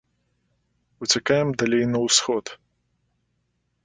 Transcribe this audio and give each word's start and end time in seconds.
Уцякаем 1.05 1.49
далей 1.63 1.85
на 1.91 1.99
ўсход. 2.05 2.45